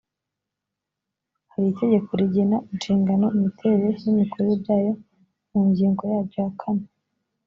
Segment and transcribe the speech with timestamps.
[1.51, 4.93] hari itegeko rigena inshingano imiterere n imikorere byayo
[5.51, 6.85] mu ngingo yaryo ya kane